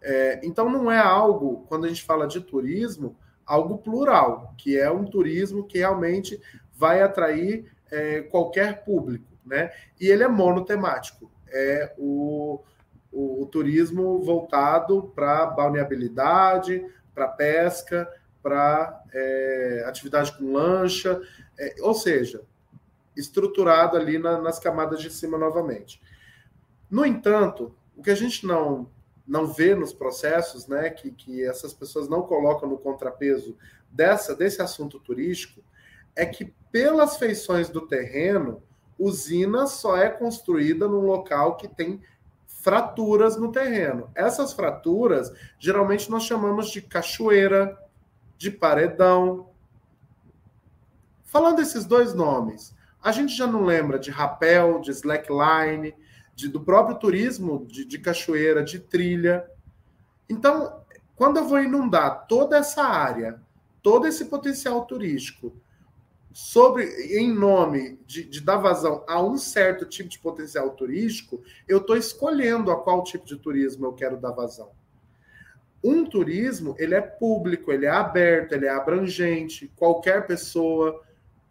[0.00, 4.90] É, então, não é algo, quando a gente fala de turismo, algo plural, que é
[4.90, 6.40] um turismo que realmente
[6.74, 9.70] vai atrair é, qualquer público, né?
[10.00, 12.60] E ele é monotemático, é o,
[13.12, 18.08] o, o turismo voltado para balneabilidade, para pesca,
[18.42, 21.20] para é, atividade com lancha,
[21.58, 22.42] é, ou seja,
[23.16, 26.00] estruturado ali na, nas camadas de cima novamente.
[26.90, 28.90] No entanto, o que a gente não
[29.24, 33.56] não vê nos processos, né, que, que essas pessoas não colocam no contrapeso
[33.88, 35.62] dessa desse assunto turístico,
[36.16, 38.62] é que pelas feições do terreno,
[38.98, 42.00] usina só é construída num local que tem
[42.46, 44.10] fraturas no terreno.
[44.14, 47.78] Essas fraturas, geralmente nós chamamos de cachoeira,
[48.38, 49.48] de paredão.
[51.24, 55.94] Falando esses dois nomes, a gente já não lembra de rapel, de slackline,
[56.34, 59.44] de, do próprio turismo de, de cachoeira, de trilha.
[60.28, 60.82] Então,
[61.16, 63.40] quando eu vou inundar toda essa área,
[63.82, 65.52] todo esse potencial turístico,
[66.32, 66.84] sobre
[67.18, 71.96] em nome de, de, dar vazão a um certo tipo de potencial turístico, eu estou
[71.96, 74.70] escolhendo a qual tipo de turismo eu quero dar vazão.
[75.84, 81.02] Um turismo, ele é público, ele é aberto, ele é abrangente, qualquer pessoa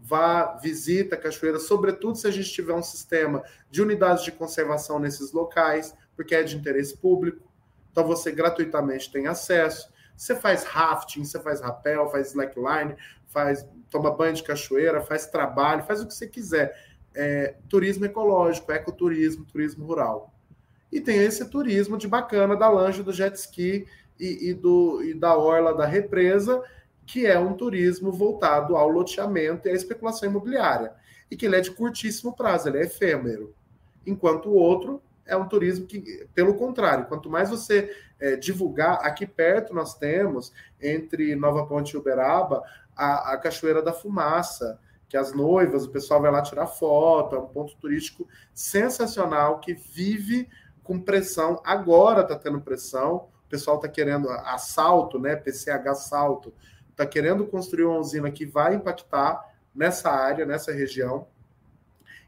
[0.02, 5.00] vá, visita a cachoeira, sobretudo se a gente tiver um sistema de unidades de conservação
[5.00, 7.48] nesses locais, porque é de interesse público.
[7.92, 9.92] Então você gratuitamente tem acesso.
[10.18, 12.96] Você faz rafting, você faz rapel, faz slackline,
[13.28, 16.74] faz toma banho de cachoeira, faz trabalho, faz o que você quiser.
[17.14, 20.34] É, turismo ecológico, ecoturismo, turismo rural.
[20.92, 23.86] E tem esse turismo de bacana da lancha, do jet ski
[24.20, 26.64] e, e, do, e da orla da represa,
[27.06, 30.94] que é um turismo voltado ao loteamento e à especulação imobiliária.
[31.30, 33.54] E que ele é de curtíssimo prazo, ele é efêmero.
[34.06, 39.26] Enquanto o outro é um turismo que, pelo contrário, quanto mais você é, divulgar, aqui
[39.26, 42.64] perto nós temos, entre Nova Ponte e Uberaba,
[42.96, 47.40] a, a Cachoeira da Fumaça, que as noivas, o pessoal vai lá tirar foto, é
[47.40, 50.48] um ponto turístico sensacional que vive
[50.84, 51.62] com pressão.
[51.66, 55.36] Agora está tendo pressão, o pessoal está querendo assalto, né?
[55.36, 56.54] PCH Salto,
[57.02, 61.28] está querendo construir uma usina que vai impactar nessa área, nessa região.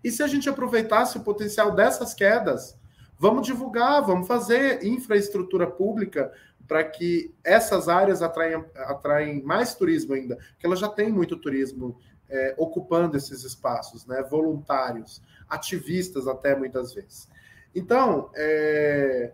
[0.04, 2.78] E se a gente aproveitasse o potencial dessas quedas,
[3.18, 6.32] vamos divulgar, vamos fazer infraestrutura pública
[6.68, 12.00] para que essas áreas atraem, atraem mais turismo ainda, porque ela já tem muito turismo
[12.30, 14.24] é, ocupando esses espaços, né?
[14.24, 17.30] voluntários, ativistas até muitas vezes.
[17.76, 19.34] Então, é,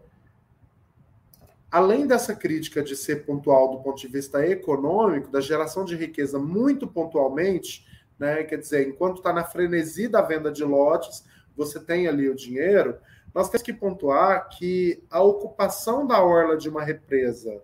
[1.71, 6.39] além dessa crítica de ser pontual do ponto de vista econômico, da geração de riqueza
[6.39, 7.85] muito pontualmente,
[8.17, 8.43] né?
[8.43, 11.23] quer dizer, enquanto está na frenesi da venda de lotes,
[11.55, 12.97] você tem ali o dinheiro,
[13.33, 17.61] nós temos que pontuar que a ocupação da orla de uma represa,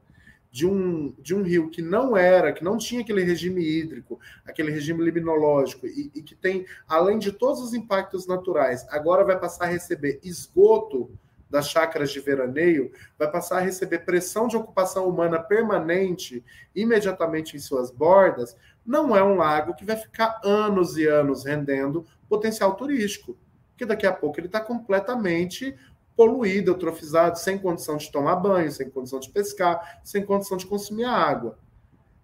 [0.52, 4.72] de um, de um rio que não era, que não tinha aquele regime hídrico, aquele
[4.72, 9.66] regime liminológico, e, e que tem, além de todos os impactos naturais, agora vai passar
[9.66, 11.10] a receber esgoto
[11.56, 16.44] das chácaras de veraneio, vai passar a receber pressão de ocupação humana permanente
[16.76, 22.06] imediatamente em suas bordas, não é um lago que vai ficar anos e anos rendendo
[22.30, 23.38] potencial turístico
[23.76, 25.76] porque daqui a pouco ele está completamente
[26.16, 31.04] poluído, eutrofizado, sem condição de tomar banho, sem condição de pescar, sem condição de consumir
[31.04, 31.60] água.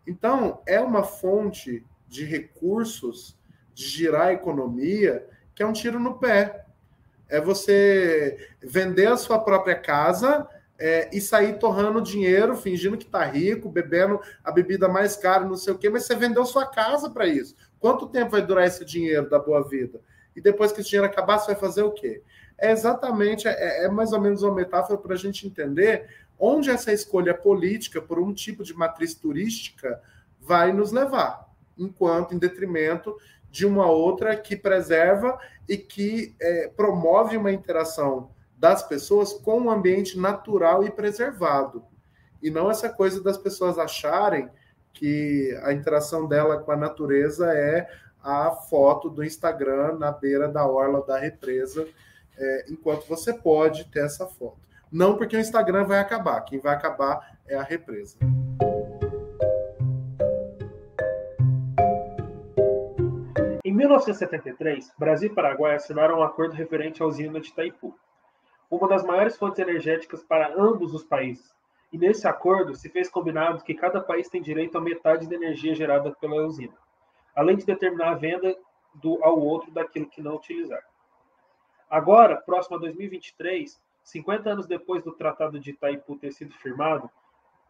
[0.07, 3.37] Então, é uma fonte de recursos,
[3.73, 6.65] de girar a economia, que é um tiro no pé.
[7.31, 13.23] É você vender a sua própria casa é, e sair torrando dinheiro, fingindo que está
[13.23, 17.09] rico, bebendo a bebida mais cara, não sei o quê, mas você vendeu sua casa
[17.09, 17.55] para isso.
[17.79, 19.99] Quanto tempo vai durar esse dinheiro da boa vida?
[20.35, 22.21] e depois que esse dinheiro acabar, você vai fazer o quê?
[22.57, 26.07] É exatamente, é, é mais ou menos uma metáfora para a gente entender
[26.39, 30.01] onde essa escolha política por um tipo de matriz turística
[30.39, 33.15] vai nos levar, enquanto em detrimento
[33.51, 35.37] de uma outra que preserva
[35.67, 41.83] e que é, promove uma interação das pessoas com um ambiente natural e preservado.
[42.41, 44.49] E não essa coisa das pessoas acharem
[44.93, 47.87] que a interação dela com a natureza é
[48.23, 51.87] a foto do Instagram na beira da orla da represa,
[52.37, 54.59] é, enquanto você pode ter essa foto.
[54.91, 58.17] Não porque o Instagram vai acabar, quem vai acabar é a represa.
[63.81, 67.93] 1973, Brasil e Paraguai assinaram um acordo referente à usina de Itaipu,
[68.69, 71.53] uma das maiores fontes energéticas para ambos os países.
[71.91, 75.75] E nesse acordo se fez combinado que cada país tem direito a metade da energia
[75.75, 76.73] gerada pela usina
[77.35, 78.55] além de determinar a venda
[78.93, 80.81] do, ao outro daquilo que não utilizar.
[81.89, 87.09] Agora, próximo a 2023, 50 anos depois do Tratado de Itaipu ter sido firmado,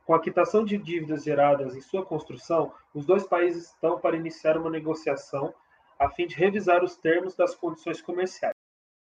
[0.06, 4.58] com a quitação de dívidas geradas em sua construção, os dois países estão para iniciar
[4.58, 5.54] uma negociação
[6.02, 8.56] a fim de revisar os termos das condições comerciais.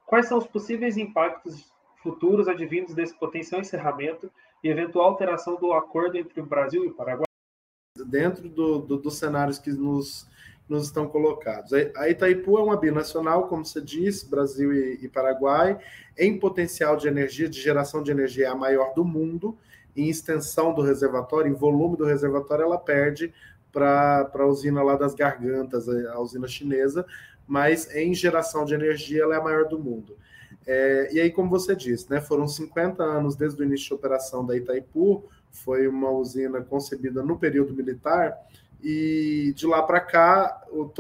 [0.07, 4.31] Quais são os possíveis impactos futuros advindos desse potencial encerramento
[4.63, 7.25] e eventual alteração do acordo entre o Brasil e o Paraguai?
[8.07, 10.33] Dentro do, do, dos cenários que nos
[10.67, 11.75] nos estão colocados.
[11.95, 15.79] A Itaipu é uma binacional, como você disse, Brasil e, e Paraguai,
[16.17, 19.59] em potencial de energia, de geração de energia, a maior do mundo,
[19.95, 23.33] em extensão do reservatório, em volume do reservatório, ela perde
[23.75, 27.05] para a usina lá das Gargantas, a usina chinesa,
[27.47, 30.17] mas em geração de energia ela é a maior do mundo.
[30.67, 34.47] É, e aí, como você disse, né, foram 50 anos desde o início de operação
[34.47, 38.39] da Itaipu, foi uma usina concebida no período militar,
[38.83, 40.91] e de lá para cá, o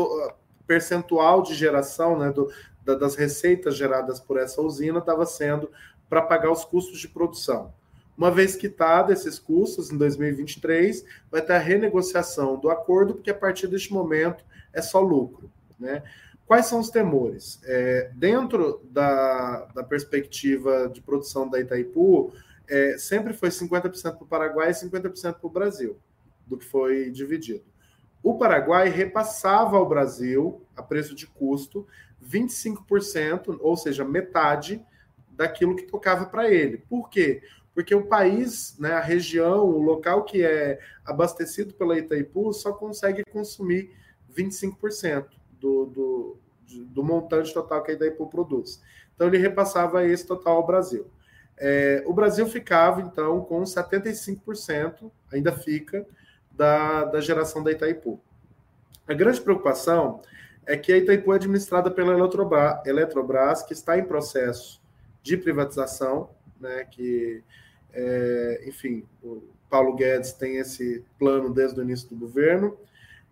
[0.67, 2.51] percentual de geração né, do,
[2.85, 5.71] da, das receitas geradas por essa usina estava sendo
[6.09, 7.73] para pagar os custos de produção.
[8.17, 13.35] Uma vez quitado esses custos, em 2023, vai ter a renegociação do acordo, porque a
[13.35, 15.51] partir deste momento é só lucro.
[15.79, 16.03] Né?
[16.47, 17.61] Quais são os temores?
[17.65, 22.33] É, dentro da, da perspectiva de produção da Itaipu,
[22.69, 25.99] é, sempre foi 50% para o Paraguai e 50% para o Brasil,
[26.47, 27.65] do que foi dividido.
[28.23, 31.87] O Paraguai repassava ao Brasil, a preço de custo,
[32.27, 34.83] 25%, ou seja, metade
[35.31, 36.79] daquilo que tocava para ele.
[36.79, 37.43] Por quê?
[37.43, 37.64] Porque
[37.95, 43.91] o país, né, a região, o local que é abastecido pela Itaipu só consegue consumir
[44.37, 45.27] 25%
[45.61, 46.39] do, do,
[46.87, 48.81] do montante total que a Itaipu produz.
[49.15, 51.07] Então ele repassava esse total ao Brasil.
[51.57, 56.07] É, o Brasil ficava, então, com 75%, ainda fica,
[56.51, 58.21] da, da geração da Itaipu.
[59.07, 60.21] A grande preocupação
[60.67, 64.81] é que a Itaipu é administrada pela Eletrobras, Eletrobras que está em processo
[65.23, 67.43] de privatização, né, que,
[67.95, 72.77] é, enfim, o Paulo Guedes tem esse plano desde o início do governo,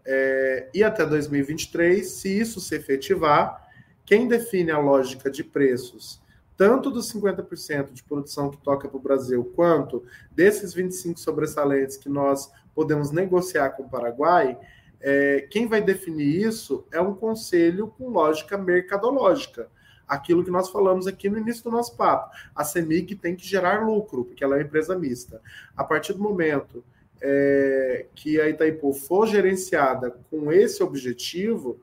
[0.05, 3.69] é, e até 2023, se isso se efetivar,
[4.05, 6.21] quem define a lógica de preços,
[6.57, 12.09] tanto dos 50% de produção que toca para o Brasil, quanto desses 25 sobressalentes que
[12.09, 14.59] nós podemos negociar com o Paraguai,
[15.01, 19.69] é, quem vai definir isso é um conselho com lógica mercadológica.
[20.13, 22.35] Aquilo que nós falamos aqui no início do nosso papo.
[22.55, 25.41] A CEMIG tem que gerar lucro, porque ela é uma empresa mista.
[25.77, 26.85] A partir do momento
[27.21, 31.81] é, que a Itaipu for gerenciada com esse objetivo,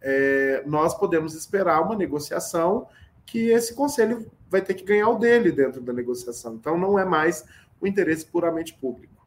[0.00, 2.86] é, nós podemos esperar uma negociação
[3.26, 6.54] que esse conselho vai ter que ganhar o dele dentro da negociação.
[6.54, 7.44] Então, não é mais
[7.80, 9.26] o interesse puramente público.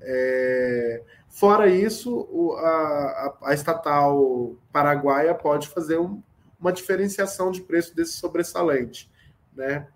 [0.00, 6.22] É, fora isso, o, a, a, estatal paraguaia pode fazer um,
[6.58, 9.10] uma diferenciação de preço desse sobressalente.
[9.54, 9.86] Né?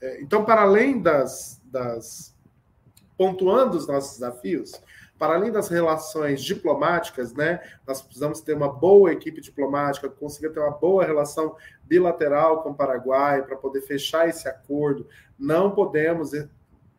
[0.00, 2.34] É, então, para além das, das
[3.16, 4.72] pontuando os nossos desafios,
[5.18, 10.60] para além das relações diplomáticas, né, nós precisamos ter uma boa equipe diplomática, conseguir ter
[10.60, 15.06] uma boa relação bilateral com o Paraguai para poder fechar esse acordo.
[15.38, 16.32] Não podemos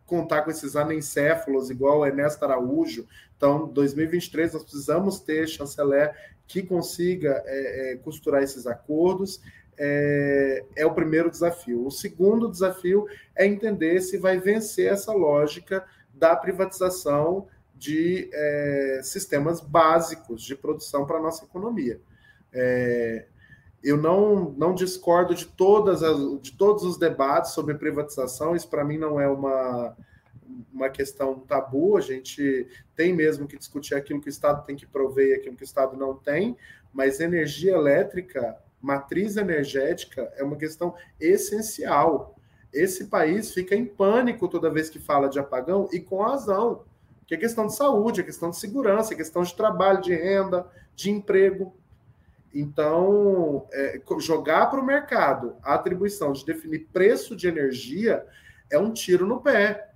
[0.06, 3.06] contar com esses anencéfalos igual o Ernesto Araújo.
[3.36, 6.16] Então, 2023 nós precisamos ter chanceler
[6.48, 9.42] que consiga é, é, costurar esses acordos.
[9.78, 11.86] É, é, o primeiro desafio.
[11.86, 19.60] O segundo desafio é entender se vai vencer essa lógica da privatização de é, sistemas
[19.60, 22.00] básicos de produção para a nossa economia.
[22.54, 23.26] É,
[23.84, 28.84] eu não, não discordo de, todas as, de todos os debates sobre privatização, isso para
[28.84, 29.96] mim não é uma,
[30.74, 34.86] uma questão tabu, a gente tem mesmo que discutir aquilo que o Estado tem que
[34.86, 36.58] prover e aquilo que o Estado não tem,
[36.94, 42.36] mas energia elétrica, matriz energética, é uma questão essencial.
[42.72, 46.84] Esse país fica em pânico toda vez que fala de apagão, e com razão,
[47.26, 50.70] que é questão de saúde, é questão de segurança, é questão de trabalho, de renda,
[50.96, 51.76] de emprego.
[52.54, 58.26] Então, é, jogar para o mercado a atribuição de definir preço de energia
[58.70, 59.92] é um tiro no pé,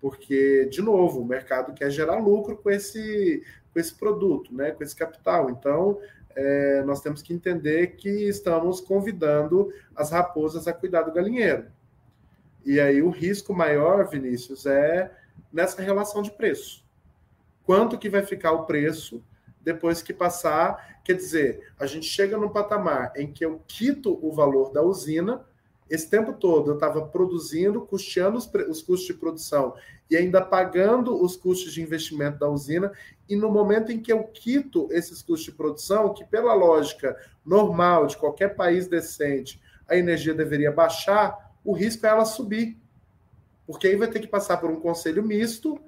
[0.00, 3.42] porque, de novo, o mercado quer gerar lucro com esse,
[3.72, 5.50] com esse produto, né, com esse capital.
[5.50, 5.98] Então,
[6.34, 11.66] é, nós temos que entender que estamos convidando as raposas a cuidar do galinheiro.
[12.64, 15.10] E aí o risco maior, Vinícius, é
[15.52, 16.84] nessa relação de preço.
[17.64, 19.22] Quanto que vai ficar o preço
[19.62, 21.00] depois que passar.
[21.04, 25.44] Quer dizer, a gente chega num patamar em que eu quito o valor da usina,
[25.90, 29.74] esse tempo todo eu estava produzindo, custeando os, os, custos de produção
[30.08, 32.92] e ainda pagando os custos de investimento da usina,
[33.28, 38.06] e no momento em que eu quito esses custos de produção, que pela lógica normal
[38.06, 42.78] de qualquer país decente, a energia deveria baixar, o risco é ela subir.
[43.66, 45.80] Porque aí vai ter que passar por um conselho misto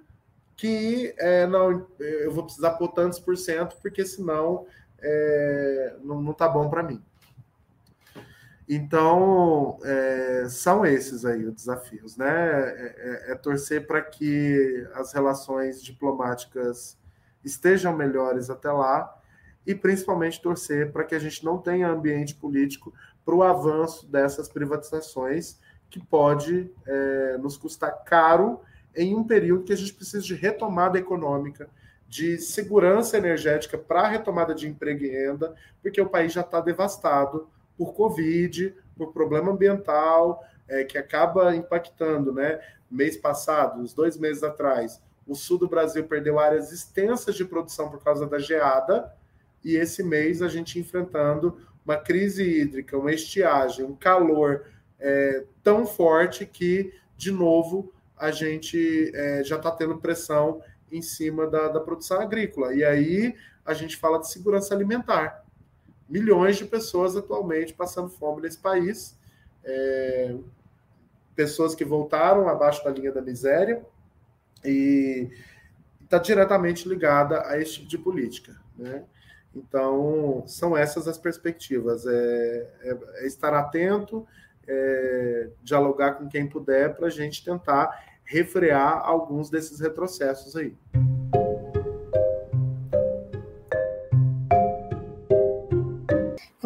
[0.56, 4.66] que é, não, eu vou precisar pôr tantos por cento, porque senão
[5.00, 7.02] é, não, não tá bom para mim.
[8.74, 12.26] Então, é, são esses aí os desafios, né?
[12.26, 16.96] É, é, é torcer para que as relações diplomáticas
[17.44, 19.14] estejam melhores até lá
[19.66, 22.94] e principalmente torcer para que a gente não tenha ambiente político
[23.26, 25.58] para o avanço dessas privatizações
[25.90, 28.62] que pode é, nos custar caro
[28.96, 31.68] em um período que a gente precisa de retomada econômica,
[32.08, 37.51] de segurança energética para retomada de emprego e renda, porque o país já está devastado
[37.76, 42.60] por Covid, por problema ambiental, é, que acaba impactando, né?
[42.90, 47.90] Mês passado, uns dois meses atrás, o sul do Brasil perdeu áreas extensas de produção
[47.90, 49.12] por causa da geada,
[49.64, 54.66] e esse mês a gente enfrentando uma crise hídrica, uma estiagem, um calor
[54.98, 61.46] é, tão forte que, de novo, a gente é, já está tendo pressão em cima
[61.46, 62.74] da, da produção agrícola.
[62.74, 65.41] E aí a gente fala de segurança alimentar.
[66.12, 69.18] Milhões de pessoas atualmente passando fome nesse país.
[69.64, 70.36] É,
[71.34, 73.82] pessoas que voltaram abaixo da linha da miséria
[74.62, 75.30] e
[76.04, 78.60] está diretamente ligada a esse tipo de política.
[78.76, 79.04] Né?
[79.56, 84.26] Então, são essas as perspectivas: é, é, é estar atento,
[84.68, 90.76] é, dialogar com quem puder para a gente tentar refrear alguns desses retrocessos aí.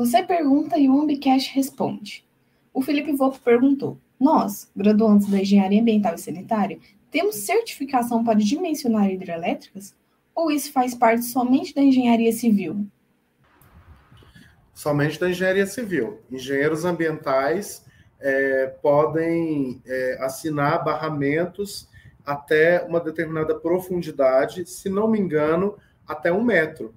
[0.07, 2.25] Você pergunta e o Umbicast responde.
[2.73, 6.79] O Felipe Volpe perguntou: Nós, graduandos da Engenharia Ambiental e Sanitária,
[7.11, 9.97] temos certificação para dimensionar hidrelétricas?
[10.33, 12.87] Ou isso faz parte somente da engenharia civil?
[14.73, 16.21] Somente da engenharia civil.
[16.31, 17.85] Engenheiros ambientais
[18.21, 21.89] é, podem é, assinar barramentos
[22.25, 25.77] até uma determinada profundidade, se não me engano,
[26.07, 26.95] até um metro.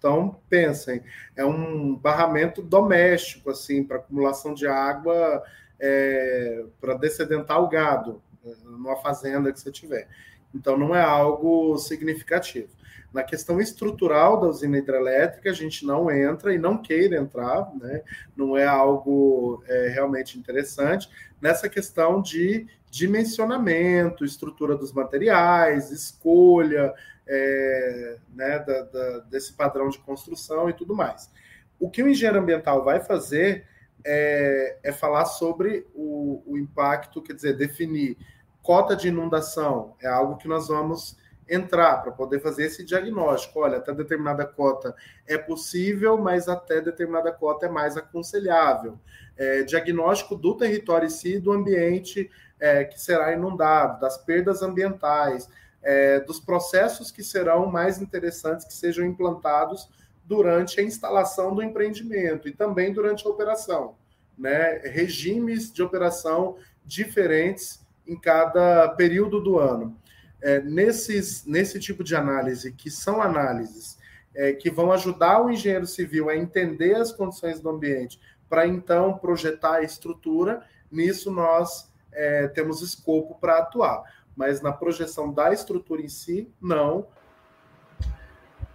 [0.00, 1.02] Então, pensem,
[1.36, 5.42] é um barramento doméstico, assim, para acumulação de água,
[5.78, 10.08] é, para descedentar o gado, né, numa fazenda que você tiver.
[10.54, 12.70] Então, não é algo significativo.
[13.12, 18.02] Na questão estrutural da usina hidrelétrica, a gente não entra e não queira entrar, né?
[18.34, 21.10] não é algo é, realmente interessante.
[21.42, 26.94] Nessa questão de dimensionamento, estrutura dos materiais, escolha
[27.32, 31.30] é, né, da, da, desse padrão de construção e tudo mais.
[31.78, 33.66] O que o engenheiro ambiental vai fazer
[34.04, 38.18] é, é falar sobre o, o impacto, quer dizer, definir
[38.62, 41.16] cota de inundação, é algo que nós vamos
[41.48, 43.60] entrar para poder fazer esse diagnóstico.
[43.60, 44.94] Olha, até determinada cota
[45.26, 48.98] é possível, mas até determinada cota é mais aconselhável.
[49.36, 55.48] É, diagnóstico do território em si, do ambiente é, que será inundado, das perdas ambientais,
[55.82, 59.88] é, dos processos que serão mais interessantes que sejam implantados
[60.24, 63.96] durante a instalação do empreendimento e também durante a operação.
[64.38, 64.78] Né?
[64.84, 69.96] Regimes de operação diferentes em cada período do ano
[70.42, 73.98] é, nesses, nesse tipo de análise, que são análises
[74.34, 79.16] é, que vão ajudar o engenheiro civil a entender as condições do ambiente, para então
[79.18, 84.02] projetar a estrutura, nisso nós é, temos escopo para atuar.
[84.40, 87.06] Mas na projeção da estrutura em si, não.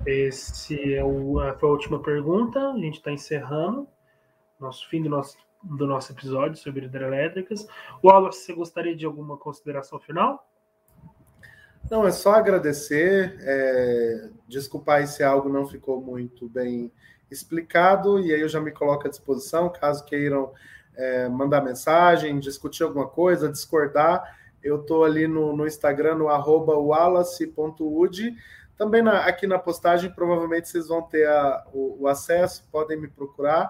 [0.06, 3.88] Esse é o, foi a última pergunta, a gente está encerrando
[4.60, 7.68] nosso fim do nosso, do nosso episódio sobre hidrelétricas.
[8.04, 10.48] Wallace, você gostaria de alguma consideração final?
[11.90, 16.92] Não, é só agradecer, é, desculpar se algo não ficou muito bem
[17.32, 20.54] explicado, e aí eu já me coloco à disposição, caso queiram
[20.96, 26.76] é, mandar mensagem, discutir alguma coisa, discordar, eu estou ali no, no, Instagram, no arroba
[26.76, 28.36] wallace.ud,
[28.76, 33.08] também na, aqui na postagem, provavelmente vocês vão ter a, o, o, acesso, podem me
[33.08, 33.70] procurar.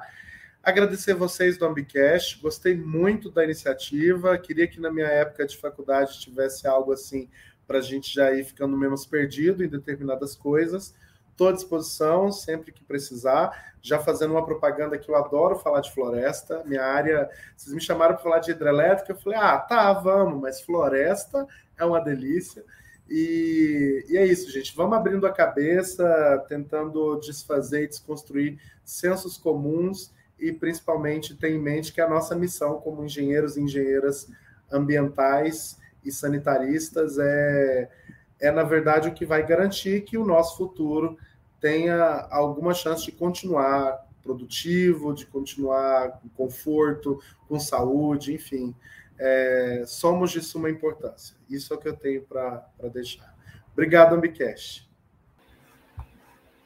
[0.64, 6.20] Agradecer vocês do Ambicast, gostei muito da iniciativa, queria que na minha época de faculdade
[6.22, 7.30] tivesse algo assim
[7.68, 10.96] para a gente já ir ficando menos perdido em determinadas coisas.
[11.36, 13.74] Estou à disposição sempre que precisar.
[13.82, 16.64] Já fazendo uma propaganda que eu adoro falar de floresta.
[16.64, 20.62] Minha área, vocês me chamaram para falar de hidrelétrica, eu falei, ah, tá, vamos, mas
[20.62, 21.46] floresta
[21.78, 22.64] é uma delícia.
[23.10, 24.74] E, e, é isso, gente.
[24.78, 31.92] Vamos abrindo a cabeça, tentando desfazer e desconstruir sensos comuns e principalmente ter em mente
[31.92, 34.32] que a nossa missão como engenheiros e engenheiras
[34.72, 37.90] ambientais e sanitaristas é,
[38.40, 41.18] é, na verdade, o que vai garantir que o nosso futuro
[41.60, 48.76] tenha alguma chance de continuar produtivo, de continuar com conforto, com saúde, enfim.
[49.18, 51.38] É, somos de suma importância.
[51.50, 53.34] Isso é o que eu tenho para deixar.
[53.72, 54.90] Obrigado, Ambicast.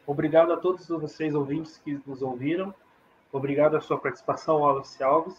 [0.07, 2.73] Obrigado a todos vocês ouvintes que nos ouviram.
[3.31, 5.37] Obrigado a sua participação, Wallace Alves.